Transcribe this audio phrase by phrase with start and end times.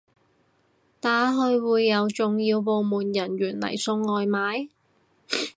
[0.99, 4.71] 打去會有重要部門人員嚟送外賣？